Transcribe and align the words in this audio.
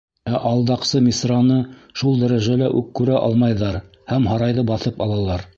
Ә 0.29 0.37
алдаҡсы 0.51 1.01
Мисраны 1.07 1.57
шул 2.03 2.17
дәрәжәлә 2.23 2.71
үк 2.81 2.91
күрә 3.01 3.21
алмайҙар 3.29 3.81
һәм 4.15 4.31
һарайҙы 4.35 4.69
баҫып 4.73 5.07
алалар. 5.09 5.49